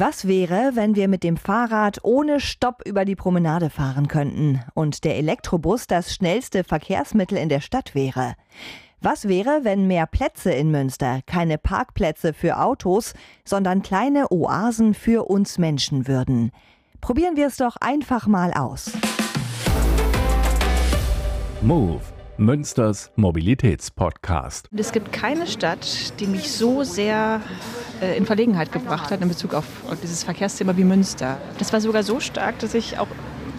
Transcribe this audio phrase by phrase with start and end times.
[0.00, 5.02] Was wäre, wenn wir mit dem Fahrrad ohne Stopp über die Promenade fahren könnten und
[5.02, 8.34] der Elektrobus das schnellste Verkehrsmittel in der Stadt wäre?
[9.00, 13.14] Was wäre, wenn mehr Plätze in Münster keine Parkplätze für Autos,
[13.44, 16.52] sondern kleine Oasen für uns Menschen würden?
[17.00, 18.92] Probieren wir es doch einfach mal aus.
[21.60, 24.68] Move Münsters Mobilitätspodcast.
[24.76, 27.40] Es gibt keine Stadt, die mich so sehr
[28.00, 31.38] äh, in Verlegenheit gebracht hat in Bezug auf, auf dieses Verkehrsthema wie Münster.
[31.58, 33.08] Das war sogar so stark, dass ich auch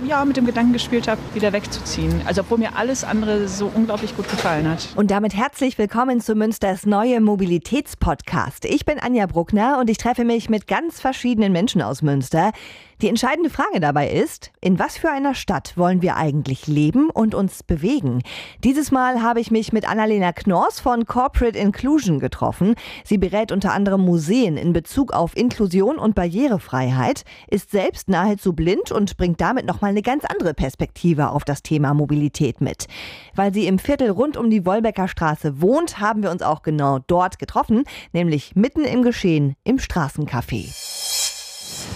[0.08, 2.22] ja, mit dem Gedanken gespielt habe, wieder wegzuziehen.
[2.26, 4.88] Also obwohl mir alles andere so unglaublich gut gefallen hat.
[4.96, 8.64] Und damit herzlich willkommen zu Münsters neue Mobilitätspodcast.
[8.64, 12.54] Ich bin Anja Bruckner und ich treffe mich mit ganz verschiedenen Menschen aus Münster.
[13.02, 17.34] Die entscheidende Frage dabei ist, in was für einer Stadt wollen wir eigentlich leben und
[17.34, 18.22] uns bewegen?
[18.66, 22.76] Dieses Mal habe ich mich mit Annalena Knorrs von Corporate Inclusion getroffen.
[23.06, 28.92] Sie berät unter anderem Museen in Bezug auf Inklusion und Barrierefreiheit, ist selbst nahezu blind
[28.92, 32.88] und bringt damit nochmal eine ganz andere Perspektive auf das Thema Mobilität mit.
[33.34, 37.00] Weil sie im Viertel rund um die Wolbecker Straße wohnt, haben wir uns auch genau
[37.08, 41.09] dort getroffen, nämlich mitten im Geschehen im Straßencafé.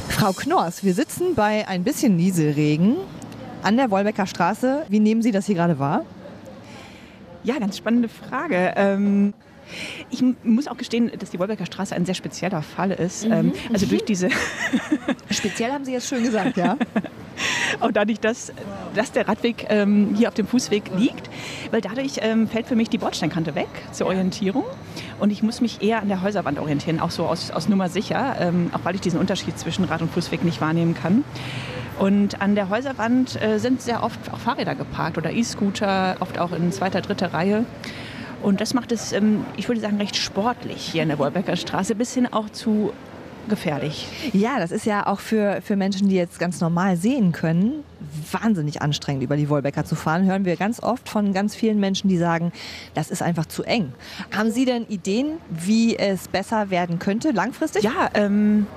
[0.10, 2.98] Frau Knorrs, wir sitzen bei ein bisschen Nieselregen
[3.62, 4.86] an der Wolbecker Straße.
[4.90, 6.06] Wie nehmen Sie das hier gerade wahr?
[7.44, 8.74] Ja, ganz spannende Frage.
[8.76, 9.34] Ähm
[10.10, 13.26] ich muss auch gestehen, dass die Wolbecker Straße ein sehr spezieller Fall ist.
[13.26, 13.34] Mhm.
[13.34, 14.30] Ähm, also durch diese.
[15.30, 16.78] Speziell haben Sie jetzt schön gesagt, ja.
[17.80, 18.54] auch dadurch, dass,
[18.94, 21.30] dass der Radweg ähm, hier auf dem Fußweg liegt,
[21.72, 24.64] weil dadurch ähm, fällt für mich die Bordsteinkante weg zur Orientierung
[25.20, 28.36] und ich muss mich eher an der Häuserwand orientieren, auch so aus, aus Nummer sicher,
[28.40, 31.24] ähm, auch weil ich diesen Unterschied zwischen Rad- und Fußweg nicht wahrnehmen kann.
[32.00, 36.52] Und an der Häuserwand äh, sind sehr oft auch Fahrräder geparkt oder E-Scooter, oft auch
[36.52, 37.66] in zweiter, dritter Reihe.
[38.44, 41.95] Und das macht es, ähm, ich würde sagen, recht sportlich hier in der Wolbecker Straße,
[41.95, 42.94] bis hin auch zu
[43.49, 44.08] gefährlich.
[44.33, 47.83] Ja, das ist ja auch für, für Menschen, die jetzt ganz normal sehen können,
[48.31, 50.25] wahnsinnig anstrengend, über die Wolbecker zu fahren.
[50.25, 52.52] Hören wir ganz oft von ganz vielen Menschen, die sagen,
[52.93, 53.93] das ist einfach zu eng.
[54.36, 57.83] Haben Sie denn Ideen, wie es besser werden könnte, langfristig?
[57.83, 58.67] Ja, ähm,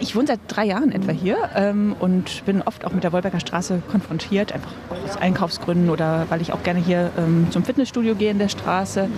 [0.00, 3.40] ich wohne seit drei Jahren etwa hier ähm, und bin oft auch mit der Wolbecker
[3.40, 4.72] Straße konfrontiert, einfach
[5.04, 9.08] aus Einkaufsgründen oder weil ich auch gerne hier ähm, zum Fitnessstudio gehe in der Straße.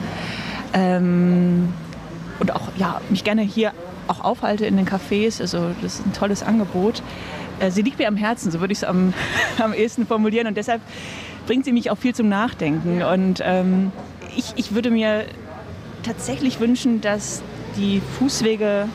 [0.72, 1.72] Ähm,
[2.41, 3.72] und auch ja, mich gerne hier
[4.06, 5.41] auch aufhalte in den Cafés.
[5.41, 7.03] Also das ist ein tolles Angebot.
[7.61, 9.12] Äh, sie liegt mir am Herzen, so würde ich es am,
[9.59, 10.47] am ehesten formulieren.
[10.47, 10.81] Und deshalb
[11.47, 13.03] bringt sie mich auch viel zum Nachdenken.
[13.03, 13.93] Und ähm,
[14.37, 15.25] ich, ich würde mir
[16.03, 17.43] tatsächlich wünschen, dass
[17.77, 18.88] die Fußwege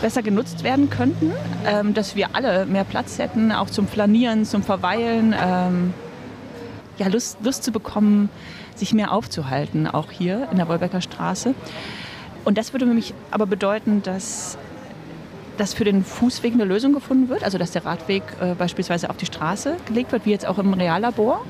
[0.00, 1.32] besser genutzt werden könnten,
[1.66, 5.94] ähm, dass wir alle mehr Platz hätten, auch zum Flanieren, zum Verweilen, ähm,
[6.98, 8.28] ja, Lust, Lust zu bekommen,
[8.74, 11.54] sich mehr aufzuhalten, auch hier in der Wolbecker Straße.
[12.44, 14.58] Und das würde für mich aber bedeuten, dass
[15.60, 19.18] dass für den Fußweg eine Lösung gefunden wird, also dass der Radweg äh, beispielsweise auf
[19.18, 21.44] die Straße gelegt wird, wie jetzt auch im Reallabor,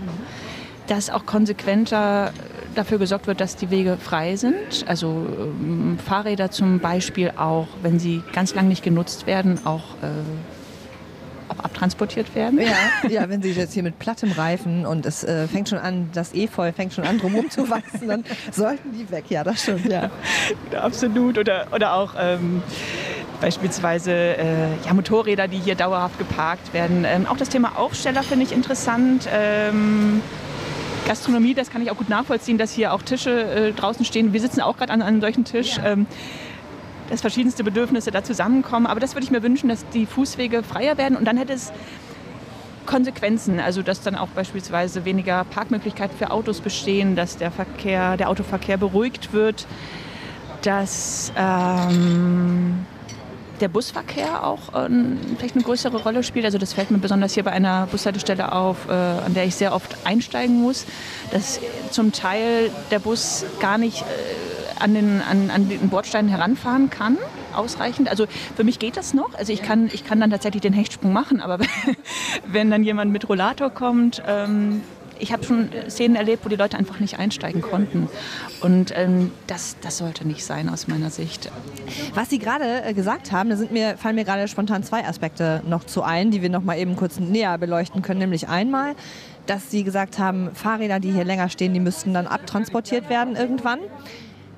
[0.88, 2.32] dass auch konsequenter
[2.74, 7.98] dafür gesorgt wird, dass die Wege frei sind, also ähm, Fahrräder zum Beispiel auch, wenn
[7.98, 10.08] sie ganz lang nicht genutzt werden, auch äh,
[11.50, 12.60] auch abtransportiert werden.
[12.60, 16.08] Ja, ja, wenn Sie jetzt hier mit plattem Reifen und es äh, fängt schon an,
[16.12, 19.24] das Efeu fängt schon an, drumherum zu wachsen, dann sollten die weg.
[19.28, 20.10] Ja, das stimmt, ja.
[20.72, 21.38] ja absolut.
[21.38, 22.62] Oder, oder auch ähm,
[23.40, 27.04] beispielsweise äh, ja, Motorräder, die hier dauerhaft geparkt werden.
[27.04, 29.28] Ähm, auch das Thema Aufsteller finde ich interessant.
[29.32, 30.22] Ähm,
[31.06, 34.32] Gastronomie, das kann ich auch gut nachvollziehen, dass hier auch Tische äh, draußen stehen.
[34.32, 35.76] Wir sitzen auch gerade an einem solchen Tisch.
[35.76, 35.92] Ja.
[35.92, 36.06] Ähm,
[37.10, 38.86] dass verschiedenste Bedürfnisse da zusammenkommen.
[38.86, 41.72] Aber das würde ich mir wünschen, dass die Fußwege freier werden und dann hätte es
[42.86, 48.28] Konsequenzen, also dass dann auch beispielsweise weniger Parkmöglichkeiten für Autos bestehen, dass der Verkehr, der
[48.28, 49.66] Autoverkehr beruhigt wird,
[50.62, 52.79] dass ähm,
[53.60, 54.88] der Busverkehr auch äh,
[55.36, 56.44] vielleicht eine größere Rolle spielt.
[56.44, 59.74] Also das fällt mir besonders hier bei einer Bushaltestelle auf, äh, an der ich sehr
[59.74, 60.86] oft einsteigen muss,
[61.32, 61.60] dass
[61.90, 64.04] zum Teil der Bus gar nicht äh,
[64.80, 67.18] an den, an, an den Bordstein heranfahren kann,
[67.54, 68.08] ausreichend.
[68.08, 68.26] Also
[68.56, 69.34] für mich geht das noch.
[69.34, 71.58] Also ich kann, ich kann dann tatsächlich den Hechtsprung machen, aber
[72.46, 74.82] wenn dann jemand mit Rollator kommt, ähm,
[75.20, 78.08] ich habe schon Szenen erlebt, wo die Leute einfach nicht einsteigen konnten.
[78.60, 81.50] Und ähm, das, das sollte nicht sein aus meiner Sicht.
[82.14, 85.62] Was Sie gerade äh, gesagt haben, da sind mir, fallen mir gerade spontan zwei Aspekte
[85.66, 88.20] noch zu ein, die wir noch mal eben kurz näher beleuchten können.
[88.20, 88.94] Nämlich einmal,
[89.46, 93.80] dass Sie gesagt haben, Fahrräder, die hier länger stehen, die müssten dann abtransportiert werden irgendwann.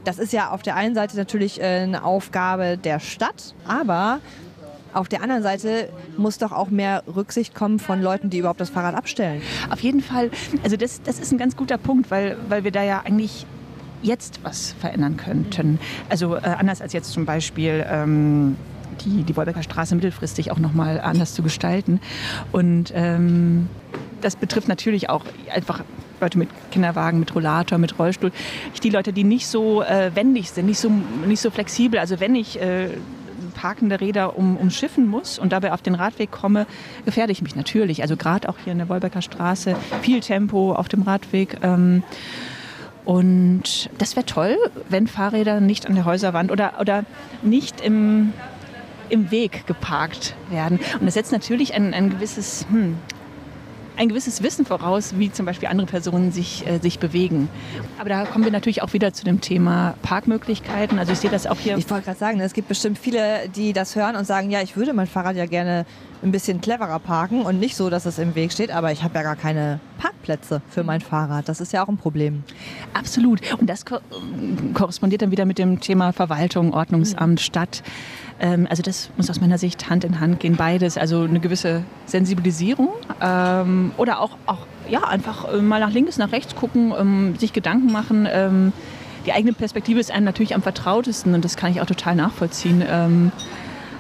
[0.05, 4.20] Das ist ja auf der einen Seite natürlich äh, eine Aufgabe der Stadt, aber
[4.92, 8.70] auf der anderen Seite muss doch auch mehr Rücksicht kommen von Leuten, die überhaupt das
[8.70, 9.42] Fahrrad abstellen.
[9.70, 10.30] Auf jeden Fall.
[10.62, 13.46] Also das, das ist ein ganz guter Punkt, weil, weil wir da ja eigentlich
[14.02, 15.78] jetzt was verändern könnten.
[16.08, 18.56] Also äh, anders als jetzt zum Beispiel ähm,
[19.04, 22.00] die, die Wolbecker Straße mittelfristig auch nochmal anders zu gestalten.
[22.50, 23.68] Und ähm,
[24.20, 25.82] das betrifft natürlich auch einfach
[26.20, 28.32] Leute mit Kinderwagen, mit Rollator, mit Rollstuhl.
[28.82, 30.90] Die Leute, die nicht so äh, wendig sind, nicht so,
[31.26, 31.98] nicht so flexibel.
[31.98, 32.88] Also wenn ich äh,
[33.62, 36.67] parkende Räder um, umschiffen muss und dabei auf den Radweg komme,
[37.05, 38.03] gefährde ich mich natürlich.
[38.03, 41.59] Also gerade auch hier in der Wolbecker Straße, viel Tempo auf dem Radweg.
[41.62, 42.03] Ähm,
[43.05, 44.56] und das wäre toll,
[44.88, 47.05] wenn Fahrräder nicht an der Häuserwand oder, oder
[47.43, 48.32] nicht im,
[49.09, 50.81] im Weg geparkt werden.
[50.99, 52.97] Und das setzt natürlich ein, ein gewisses, hm,
[53.96, 57.48] ein gewisses Wissen voraus, wie zum Beispiel andere Personen sich, äh, sich bewegen.
[57.98, 60.98] Aber da kommen wir natürlich auch wieder zu dem Thema Parkmöglichkeiten.
[60.98, 61.76] Also ich sehe das auch hier.
[61.76, 64.76] Ich wollte gerade sagen, es gibt bestimmt viele, die das hören und sagen, ja, ich
[64.76, 65.86] würde mein Fahrrad ja gerne
[66.22, 69.14] ein bisschen cleverer parken und nicht so, dass es im Weg steht, aber ich habe
[69.14, 71.48] ja gar keine Parkplätze für mein Fahrrad.
[71.48, 72.44] Das ist ja auch ein Problem.
[72.94, 73.40] Absolut.
[73.58, 73.98] Und das ko
[74.74, 77.82] korrespondiert dann wieder mit dem Thema Verwaltung, Ordnungsamt, Stadt.
[78.40, 80.96] Ähm, also das muss aus meiner Sicht Hand in Hand gehen, beides.
[80.96, 82.90] Also eine gewisse Sensibilisierung
[83.20, 87.52] ähm, oder auch, auch ja, einfach äh, mal nach links, nach rechts gucken, ähm, sich
[87.52, 88.28] Gedanken machen.
[88.30, 88.72] Ähm,
[89.26, 92.82] die eigene Perspektive ist einem natürlich am vertrautesten und das kann ich auch total nachvollziehen.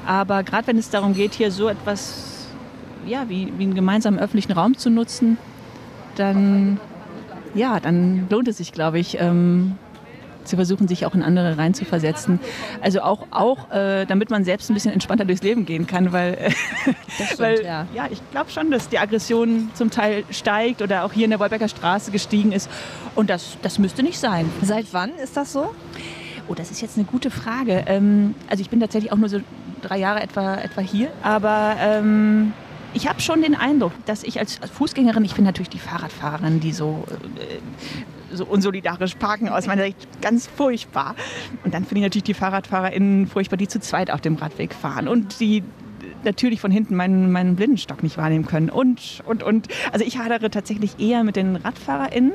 [0.06, 2.32] Aber gerade wenn es darum geht, hier so etwas
[3.06, 5.38] ja, wie, wie einen gemeinsamen öffentlichen Raum zu nutzen,
[6.16, 6.78] dann,
[7.54, 9.76] ja, dann lohnt es sich, glaube ich, ähm,
[10.44, 12.40] zu versuchen, sich auch in andere reinzuversetzen.
[12.80, 16.34] Also auch, auch äh, damit man selbst ein bisschen entspannter durchs Leben gehen kann, weil,
[16.34, 16.50] äh,
[17.14, 17.86] stimmt, weil ja.
[17.94, 18.08] ja.
[18.10, 21.68] ich glaube schon, dass die Aggression zum Teil steigt oder auch hier in der Wolbecker
[21.68, 22.68] Straße gestiegen ist.
[23.14, 24.50] Und das, das müsste nicht sein.
[24.62, 25.74] Seit wann ist das so?
[26.48, 27.84] Oh, das ist jetzt eine gute Frage.
[27.86, 29.40] Ähm, also ich bin tatsächlich auch nur so
[29.80, 32.52] drei Jahre etwa, etwa hier, aber ähm,
[32.94, 36.72] ich habe schon den Eindruck, dass ich als Fußgängerin, ich finde natürlich die Fahrradfahrerin, die
[36.72, 37.04] so,
[37.38, 41.14] äh, so unsolidarisch parken, aus meiner Sicht ganz furchtbar.
[41.64, 45.08] Und dann finde ich natürlich die FahrradfahrerInnen furchtbar, die zu zweit auf dem Radweg fahren
[45.08, 45.62] und die
[46.24, 49.68] natürlich von hinten meinen, meinen Blindenstock nicht wahrnehmen können und, und, und.
[49.92, 52.32] Also ich hadere tatsächlich eher mit den RadfahrerInnen,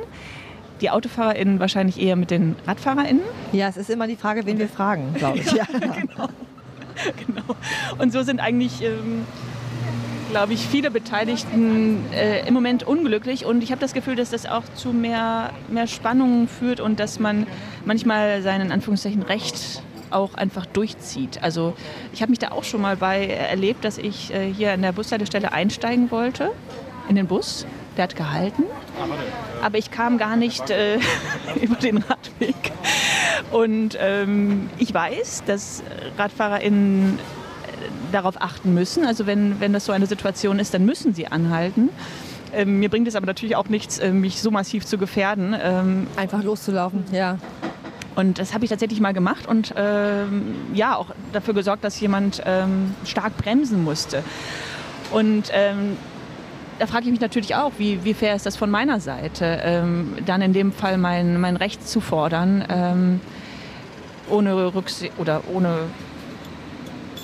[0.82, 3.24] die AutofahrerInnen wahrscheinlich eher mit den RadfahrerInnen.
[3.52, 5.52] Ja, es ist immer die Frage, wen wir fragen, glaube ich.
[5.52, 6.30] ja, genau.
[7.26, 7.56] genau.
[7.98, 8.82] Und so sind eigentlich...
[8.84, 9.26] Ähm,
[10.30, 13.46] glaube ich, viele Beteiligten äh, im Moment unglücklich.
[13.46, 17.20] Und ich habe das Gefühl, dass das auch zu mehr, mehr Spannungen führt und dass
[17.20, 17.48] man
[17.86, 21.44] manchmal seinen Anführungszeichen Recht auch einfach durchzieht.
[21.44, 21.74] Also
[22.14, 24.92] ich habe mich da auch schon mal bei erlebt, dass ich äh, hier an der
[24.92, 26.52] Bushaltestelle einsteigen wollte
[27.10, 27.66] in den Bus.
[27.98, 28.64] Der hat gehalten,
[29.62, 31.00] aber ich kam gar nicht äh,
[31.62, 32.56] über den Radweg.
[33.52, 35.84] Und ähm, ich weiß, dass
[36.18, 37.18] RadfahrerInnen
[38.12, 39.06] darauf achten müssen.
[39.06, 41.90] Also wenn, wenn das so eine Situation ist, dann müssen sie anhalten.
[42.54, 45.56] Ähm, mir bringt es aber natürlich auch nichts, äh, mich so massiv zu gefährden.
[45.62, 47.38] Ähm, Einfach loszulaufen, ja.
[48.16, 52.42] Und das habe ich tatsächlich mal gemacht und ähm, ja, auch dafür gesorgt, dass jemand
[52.46, 54.24] ähm, stark bremsen musste.
[55.12, 55.98] Und ähm,
[56.80, 60.14] da frage ich mich natürlich auch, wie, wie fair ist das von meiner Seite, ähm,
[60.26, 63.20] dann in dem Fall mein, mein Recht zu fordern,
[64.30, 65.80] ohne Rücksicht oder ohne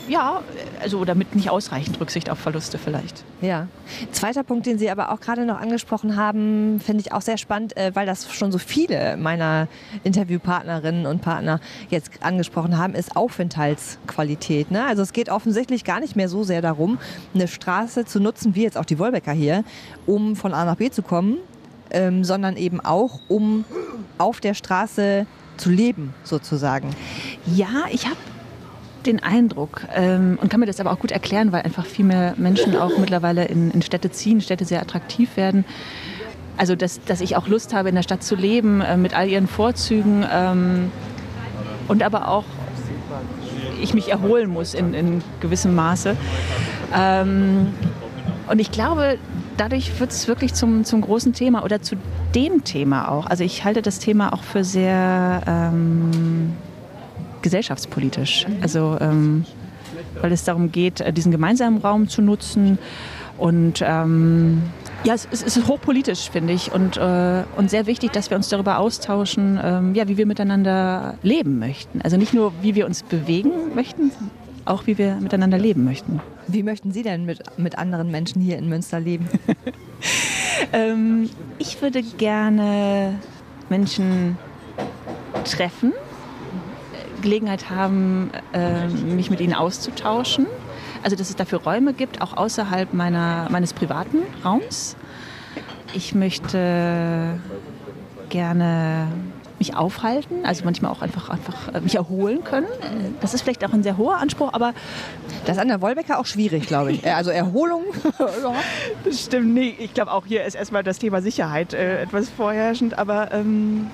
[0.08, 0.42] ja,
[0.82, 3.24] also damit nicht ausreichend Rücksicht auf Verluste vielleicht.
[3.42, 3.68] Ja.
[4.12, 7.76] Zweiter Punkt, den Sie aber auch gerade noch angesprochen haben, finde ich auch sehr spannend,
[7.78, 9.68] äh, weil das schon so viele meiner
[10.04, 11.60] Interviewpartnerinnen und Partner
[11.90, 14.72] jetzt angesprochen haben, ist Aufenthaltsqualität.
[14.72, 14.86] Ne?
[14.86, 17.00] Also es geht offensichtlich gar nicht mehr so sehr darum,
[17.34, 19.64] eine Straße zu nutzen, wie jetzt auch die Wolbecker hier,
[20.06, 21.38] um von A nach B zu kommen,
[21.92, 23.66] ähm, sondern eben auch, um
[24.18, 25.26] auf der Straße
[25.58, 26.90] zu leben, sozusagen.
[27.46, 28.18] Ja, ich habe
[29.06, 32.34] den Eindruck ähm, und kann mir das aber auch gut erklären, weil einfach viel mehr
[32.38, 35.66] Menschen auch mittlerweile in, in Städte ziehen, Städte sehr attraktiv werden.
[36.58, 39.28] Also, dass, dass ich auch Lust habe, in der Stadt zu leben, äh, mit all
[39.28, 40.92] ihren Vorzügen ähm,
[41.88, 42.46] und aber auch
[43.82, 46.16] ich mich erholen muss in, in gewissem Maße.
[46.96, 47.74] Ähm,
[48.48, 49.18] und ich glaube,
[49.58, 51.96] dadurch wird es wirklich zum, zum großen Thema oder zu
[52.36, 53.26] dem Thema auch.
[53.26, 56.54] Also ich halte das Thema auch für sehr ähm,
[57.44, 58.48] gesellschaftspolitisch.
[58.62, 59.46] Also ähm,
[60.22, 62.78] weil es darum geht, äh, diesen gemeinsamen Raum zu nutzen.
[63.38, 64.62] Und ähm,
[65.04, 68.50] ja, es, es, ist hochpolitisch, finde ich, und, äh, und sehr wichtig, dass wir uns
[68.50, 72.02] darüber austauschen, ähm, ja, wie wir miteinander leben möchten.
[72.02, 74.12] Also nicht nur, wie wir uns bewegen möchten,
[74.66, 76.22] auch wie wir miteinander leben möchten.
[76.48, 79.28] Wie möchten Sie denn mit, mit anderen Menschen hier in Münster leben?
[80.74, 83.16] ähm, ich würde gerne
[83.70, 84.38] Menschen
[85.44, 85.94] treffen,
[87.24, 90.46] Gelegenheit haben, äh, mich mit ihnen auszutauschen.
[91.02, 94.96] Also dass es dafür Räume gibt, auch außerhalb meiner, meines privaten Raums.
[95.94, 97.40] Ich möchte
[98.30, 99.08] gerne
[99.60, 102.68] mich aufhalten, also manchmal auch einfach, einfach äh, mich erholen können.
[103.22, 104.74] Das ist vielleicht auch ein sehr hoher Anspruch, aber
[105.46, 107.06] Das ist an der Wolbecker auch schwierig, glaube ich.
[107.06, 107.84] Äh, Also Erholung.
[109.06, 109.54] das stimmt.
[109.54, 113.88] Nee, ich glaube auch hier ist erstmal das Thema Sicherheit äh, etwas vorherrschend, aber ähm,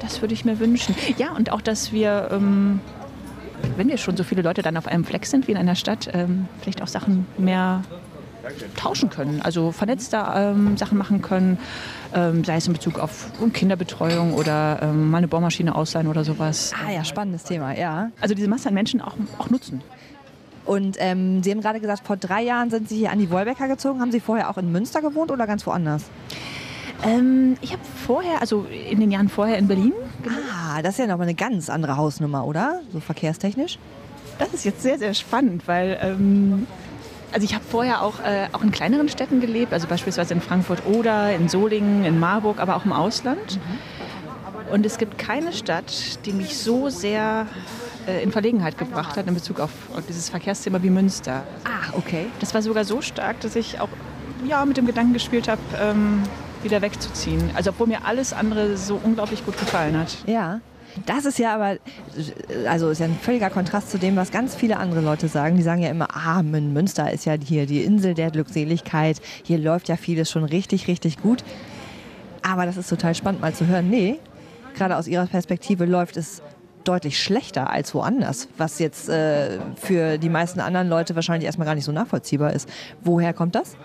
[0.00, 0.94] das würde ich mir wünschen.
[1.16, 2.80] Ja, und auch, dass wir, ähm,
[3.76, 6.08] wenn wir schon so viele Leute dann auf einem Fleck sind wie in einer Stadt,
[6.12, 7.82] ähm, vielleicht auch Sachen mehr
[8.76, 11.58] tauschen können, also vernetzter ähm, Sachen machen können,
[12.14, 16.72] ähm, sei es in Bezug auf Kinderbetreuung oder ähm, mal eine Bohrmaschine ausleihen oder sowas.
[16.86, 18.10] ah ja, spannendes Thema, ja.
[18.20, 19.82] Also diese Masse an Menschen auch, auch nutzen.
[20.64, 23.68] Und ähm, Sie haben gerade gesagt, vor drei Jahren sind Sie hier an die Wolbecker
[23.68, 24.00] gezogen.
[24.00, 26.04] Haben Sie vorher auch in Münster gewohnt oder ganz woanders?
[27.02, 29.92] Ähm, ich habe vorher, also in den Jahren vorher in Berlin
[30.52, 32.80] Ah, das ist ja nochmal eine ganz andere Hausnummer, oder?
[32.92, 33.78] So verkehrstechnisch.
[34.38, 36.66] Das ist jetzt sehr, sehr spannend, weil ähm,
[37.32, 40.86] also ich habe vorher auch, äh, auch in kleineren Städten gelebt, also beispielsweise in Frankfurt
[40.86, 43.58] oder in Solingen, in Marburg, aber auch im Ausland.
[44.70, 47.46] Und es gibt keine Stadt, die mich so sehr
[48.06, 51.44] äh, in Verlegenheit gebracht hat in Bezug auf, auf dieses Verkehrsthema wie Münster.
[51.64, 52.26] Ah, okay.
[52.40, 53.88] Das war sogar so stark, dass ich auch
[54.46, 56.22] ja, mit dem Gedanken gespielt habe, ähm,
[56.64, 57.50] wieder wegzuziehen.
[57.54, 60.16] Also obwohl mir alles andere so unglaublich gut gefallen hat.
[60.26, 60.60] Ja.
[61.06, 61.76] Das ist ja aber,
[62.66, 65.56] also ist ja ein völliger Kontrast zu dem, was ganz viele andere Leute sagen.
[65.56, 69.20] Die sagen ja immer, ah, Mün- Münster ist ja hier die Insel der Glückseligkeit.
[69.44, 71.44] Hier läuft ja vieles schon richtig, richtig gut.
[72.42, 73.90] Aber das ist total spannend mal zu hören.
[73.90, 74.18] Nee,
[74.74, 76.42] gerade aus ihrer Perspektive läuft es
[76.88, 81.74] deutlich schlechter als woanders, was jetzt äh, für die meisten anderen Leute wahrscheinlich erstmal gar
[81.74, 82.68] nicht so nachvollziehbar ist.
[83.02, 83.76] Woher kommt das?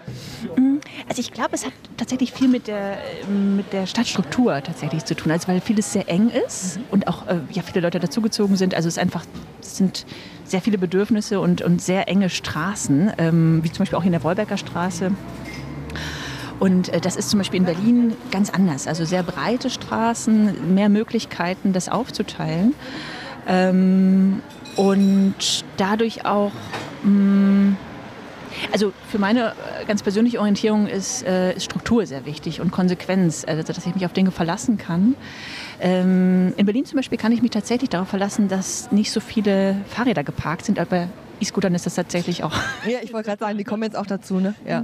[1.10, 5.31] Also ich glaube, es hat tatsächlich viel mit der, mit der Stadtstruktur tatsächlich zu tun.
[5.31, 8.74] Also weil vieles sehr eng ist und auch äh, ja, viele Leute dazugezogen sind.
[8.74, 9.25] Also es ist einfach,
[9.62, 10.05] es sind
[10.45, 14.24] sehr viele Bedürfnisse und, und sehr enge Straßen, ähm, wie zum Beispiel auch in der
[14.24, 15.12] Wolberger Straße.
[16.60, 18.88] Und äh, das ist zum Beispiel in Berlin ganz anders.
[18.88, 22.74] Also sehr breite Straßen, mehr Möglichkeiten, das aufzuteilen.
[23.48, 24.41] Ähm,
[24.75, 26.51] und dadurch auch
[27.03, 27.75] mh,
[28.72, 33.45] also für meine äh, ganz persönliche Orientierung ist, äh, ist Struktur sehr wichtig und Konsequenz,
[33.48, 35.15] also dass ich mich auf Dinge verlassen kann.
[35.79, 39.75] Ähm, in Berlin zum Beispiel kann ich mich tatsächlich darauf verlassen, dass nicht so viele
[39.89, 41.07] Fahrräder geparkt sind, aber
[41.39, 42.53] E-Scootern ist das tatsächlich auch.
[42.88, 44.55] Ja, ich wollte gerade sagen, die kommen jetzt auch dazu, ne?
[44.67, 44.83] Ja.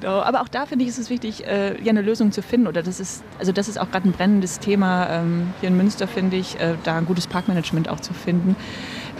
[0.00, 2.66] Genau, aber auch da finde ich, ist es wichtig, äh, ja, eine Lösung zu finden.
[2.66, 6.08] Oder das ist, also das ist auch gerade ein brennendes Thema ähm, hier in Münster,
[6.08, 8.56] finde ich, äh, da ein gutes Parkmanagement auch zu finden.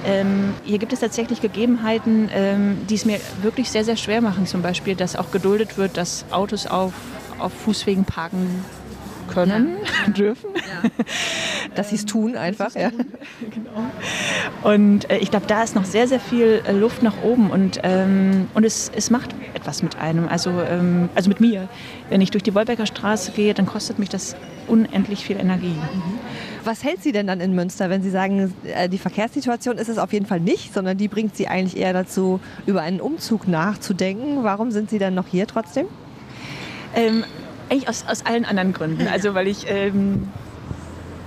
[0.06, 4.46] Ähm, hier gibt es tatsächlich Gegebenheiten, ähm, die es mir wirklich sehr, sehr schwer machen.
[4.46, 6.94] Zum Beispiel, dass auch geduldet wird, dass Autos auf,
[7.38, 8.64] auf Fußwegen parken
[9.32, 9.76] können,
[10.16, 10.50] dürfen.
[11.74, 12.90] Dass sie es tun einfach, ja.
[14.62, 17.80] Und äh, ich glaube, da ist noch sehr, sehr viel äh, Luft nach oben und,
[17.82, 21.68] ähm, und es, es macht etwas mit einem, also, ähm, also mit mir.
[22.10, 24.36] Wenn ich durch die Wolbecker Straße gehe, dann kostet mich das
[24.68, 25.74] unendlich viel Energie.
[26.64, 29.98] Was hält Sie denn dann in Münster, wenn Sie sagen, äh, die Verkehrssituation ist es
[29.98, 34.44] auf jeden Fall nicht, sondern die bringt Sie eigentlich eher dazu, über einen Umzug nachzudenken?
[34.44, 35.86] Warum sind Sie dann noch hier trotzdem?
[36.94, 37.24] Ähm,
[37.72, 39.08] eigentlich aus, aus allen anderen Gründen.
[39.08, 40.28] Also weil ich, ähm,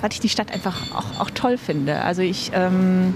[0.01, 2.01] weil ich die Stadt einfach auch, auch toll finde.
[2.01, 3.15] Also ich, ähm,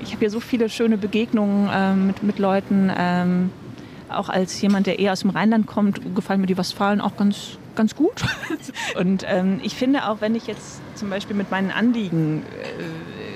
[0.00, 2.92] ich habe hier so viele schöne Begegnungen ähm, mit, mit Leuten.
[2.96, 3.50] Ähm,
[4.10, 7.58] auch als jemand, der eher aus dem Rheinland kommt, gefallen mir die Westfalen auch ganz,
[7.74, 8.24] ganz gut.
[8.98, 12.42] Und ähm, ich finde auch, wenn ich jetzt zum Beispiel mit meinen Anliegen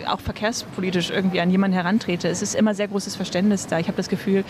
[0.02, 3.78] äh, auch verkehrspolitisch irgendwie an jemanden herantrete, es ist immer sehr großes Verständnis da.
[3.78, 4.44] Ich habe das Gefühl,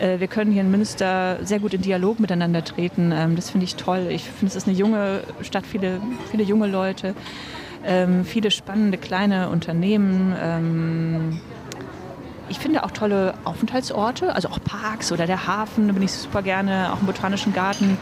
[0.00, 3.12] wir können hier in Münster sehr gut in Dialog miteinander treten.
[3.12, 4.06] Ähm, das finde ich toll.
[4.10, 7.14] Ich finde, es ist eine junge Stadt, viele, viele junge Leute,
[7.84, 10.34] ähm, viele spannende kleine Unternehmen.
[10.40, 11.40] Ähm,
[12.48, 16.42] ich finde auch tolle Aufenthaltsorte, also auch Parks oder der Hafen, da bin ich super
[16.42, 17.96] gerne, auch im Botanischen Garten.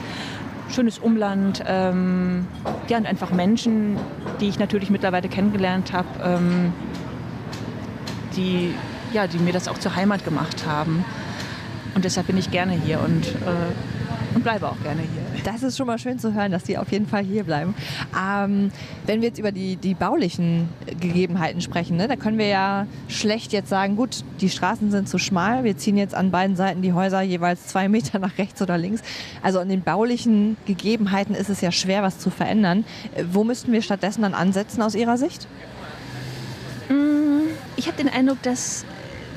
[0.71, 2.47] Schönes Umland, ähm,
[2.88, 3.97] ja, und einfach Menschen,
[4.40, 6.73] die ich natürlich mittlerweile kennengelernt habe, ähm,
[8.37, 8.75] die,
[9.12, 11.05] ja, die mir das auch zur Heimat gemacht haben.
[11.99, 15.43] Und deshalb bin ich gerne hier und, äh, und bleibe auch gerne hier.
[15.43, 17.75] Das ist schon mal schön zu hören, dass Sie auf jeden Fall hier bleiben.
[18.17, 18.71] Ähm,
[19.05, 20.69] wenn wir jetzt über die, die baulichen
[21.00, 25.19] Gegebenheiten sprechen, ne, da können wir ja schlecht jetzt sagen, gut, die Straßen sind zu
[25.19, 28.78] schmal, wir ziehen jetzt an beiden Seiten die Häuser jeweils zwei Meter nach rechts oder
[28.78, 29.02] links.
[29.43, 32.85] Also an den baulichen Gegebenheiten ist es ja schwer, was zu verändern.
[33.33, 35.49] Wo müssten wir stattdessen dann ansetzen aus Ihrer Sicht?
[37.75, 38.85] Ich habe den Eindruck, dass,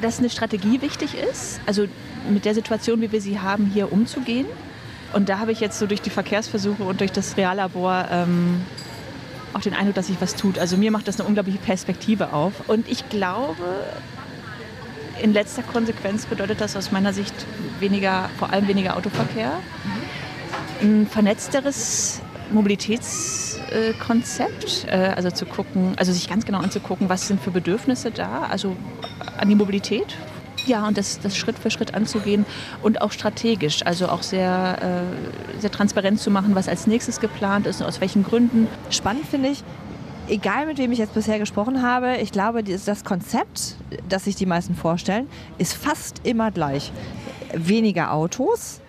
[0.03, 1.87] dass eine Strategie wichtig ist, also
[2.29, 4.45] mit der Situation, wie wir sie haben, hier umzugehen.
[5.13, 8.61] Und da habe ich jetzt so durch die Verkehrsversuche und durch das Reallabor ähm,
[9.53, 10.57] auch den Eindruck, dass sich was tut.
[10.57, 12.69] Also mir macht das eine unglaubliche Perspektive auf.
[12.69, 13.83] Und ich glaube,
[15.21, 17.33] in letzter Konsequenz bedeutet das aus meiner Sicht
[17.79, 19.51] weniger, vor allem weniger Autoverkehr,
[20.81, 27.27] ein vernetzteres Mobilitätsnetz äh, Konzept, äh, also zu gucken, also sich ganz genau anzugucken, was
[27.27, 28.75] sind für Bedürfnisse da, also
[29.37, 30.17] an die Mobilität.
[30.67, 32.45] Ja, und das, das Schritt für Schritt anzugehen
[32.83, 34.77] und auch strategisch, also auch sehr,
[35.57, 38.67] äh, sehr transparent zu machen, was als nächstes geplant ist und aus welchen Gründen.
[38.89, 39.63] Spannend finde ich,
[40.27, 43.75] egal mit wem ich jetzt bisher gesprochen habe, ich glaube, das Konzept,
[44.07, 45.27] das sich die meisten vorstellen,
[45.57, 46.91] ist fast immer gleich.
[47.53, 48.81] Weniger Autos,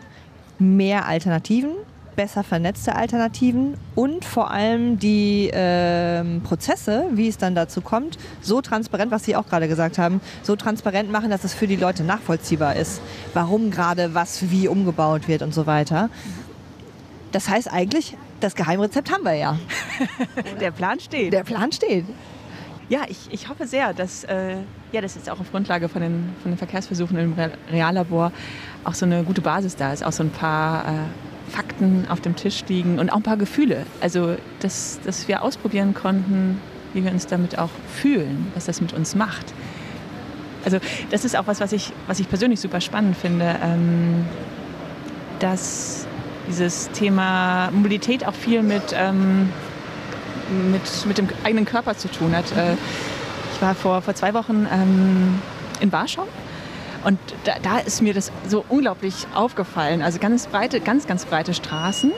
[0.59, 1.73] mehr Alternativen,
[2.17, 8.61] besser vernetzte Alternativen und vor allem die äh, Prozesse, wie es dann dazu kommt, so
[8.61, 12.05] transparent, was Sie auch gerade gesagt haben, so transparent machen, dass es für die Leute
[12.05, 13.01] nachvollziehbar ist,
[13.35, 16.11] warum gerade was wie umgebaut wird und so weiter.
[17.33, 19.59] Das heißt eigentlich, das Geheimrezept haben wir ja.
[20.61, 21.33] Der Plan steht.
[21.33, 22.05] Der Plan steht.
[22.89, 24.57] Ja, ich, ich hoffe sehr, dass äh,
[24.93, 27.35] ja, das ist auch auf Grundlage von den, von den Verkehrsversuchen im
[27.71, 28.33] Reallabor
[28.85, 30.89] auch so eine gute Basis da ist, auch so ein paar äh,
[31.53, 33.85] Fakten auf dem Tisch liegen und auch ein paar Gefühle.
[34.01, 36.61] Also, dass, dass wir ausprobieren konnten,
[36.95, 39.53] wie wir uns damit auch fühlen, was das mit uns macht.
[40.65, 40.79] Also,
[41.11, 44.25] das ist auch was, was ich, was ich persönlich super spannend finde, ähm,
[45.41, 46.07] dass
[46.49, 49.51] dieses Thema Mobilität auch viel mit, ähm,
[50.71, 52.51] mit, mit dem eigenen Körper zu tun hat.
[52.57, 52.75] Äh,
[53.55, 55.41] ich war vor, vor zwei Wochen ähm,
[55.81, 56.27] in Warschau
[57.05, 60.03] und da, da, ist mir das so unglaublich aufgefallen.
[60.03, 62.13] Also ganz breite, ganz, ganz breite Straßen.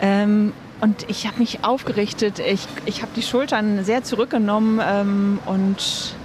[0.00, 2.40] Ähm, und ich habe mich aufgerichtet.
[2.40, 6.16] Ich, ich habe die Schultern sehr zurückgenommen ähm, und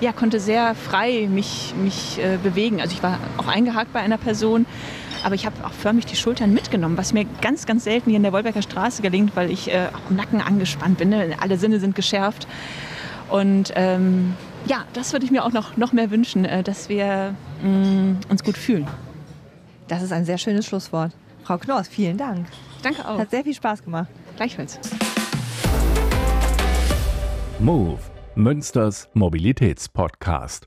[0.00, 2.80] ja, konnte sehr frei mich, mich äh, bewegen.
[2.80, 4.66] Also ich war auch eingehakt bei einer Person,
[5.24, 8.22] aber ich habe auch förmlich die Schultern mitgenommen, was mir ganz, ganz selten hier in
[8.22, 11.08] der Wolberger Straße gelingt, weil ich äh, auch im Nacken angespannt bin.
[11.08, 11.36] Ne?
[11.40, 12.46] Alle Sinne sind geschärft.
[13.28, 14.34] Und ähm,
[14.66, 18.20] ja, das würde ich mir auch noch, noch mehr wünschen, äh, dass wir mh, mm,
[18.28, 18.86] uns gut fühlen.
[19.86, 21.12] Das ist ein sehr schönes Schlusswort.
[21.44, 22.46] Frau Knorrs, vielen Dank.
[22.82, 23.18] Danke auch.
[23.18, 24.08] Hat sehr viel Spaß gemacht.
[24.36, 24.78] Gleichfalls.
[27.58, 27.98] Move,
[28.34, 30.66] Münsters Mobilitätspodcast.